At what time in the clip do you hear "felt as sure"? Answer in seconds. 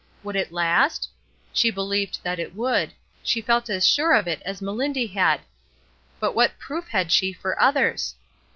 3.39-4.13